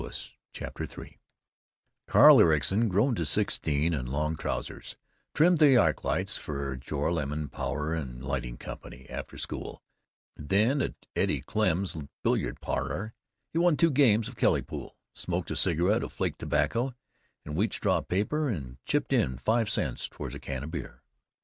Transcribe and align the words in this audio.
CHAPTER 0.51 0.85
III 0.85 1.19
arl 2.11 2.41
Ericson, 2.41 2.89
grown 2.89 3.13
to 3.13 3.23
sixteen 3.23 3.93
and 3.93 4.09
long 4.09 4.35
trousers, 4.35 4.97
trimmed 5.35 5.59
the 5.59 5.77
arc 5.77 6.03
lights 6.03 6.35
for 6.37 6.71
the 6.71 6.77
Joralemon 6.79 7.51
Power 7.51 7.93
and 7.93 8.25
Lighting 8.25 8.57
Company, 8.57 9.05
after 9.11 9.37
school; 9.37 9.83
then 10.35 10.81
at 10.81 10.95
Eddie 11.15 11.41
Klemm's 11.43 11.95
billiard 12.23 12.61
parlor 12.61 13.13
he 13.53 13.59
won 13.59 13.77
two 13.77 13.91
games 13.91 14.27
of 14.27 14.35
Kelly 14.35 14.63
pool, 14.63 14.97
smoked 15.13 15.51
a 15.51 15.55
cigarette 15.55 16.01
of 16.01 16.11
flake 16.11 16.39
tobacco 16.39 16.95
and 17.45 17.55
wheat 17.55 17.71
straw 17.73 18.01
paper, 18.01 18.49
and 18.49 18.79
"chipped 18.87 19.13
in" 19.13 19.37
five 19.37 19.69
cents 19.69 20.09
toward 20.09 20.33
a 20.33 20.39
can 20.39 20.63
of 20.63 20.71
beer. 20.71 21.03